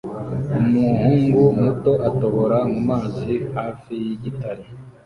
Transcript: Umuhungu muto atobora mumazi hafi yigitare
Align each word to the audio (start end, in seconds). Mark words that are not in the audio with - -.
Umuhungu 0.59 1.41
muto 1.61 1.91
atobora 2.09 2.57
mumazi 2.71 3.33
hafi 3.55 3.93
yigitare 4.05 4.63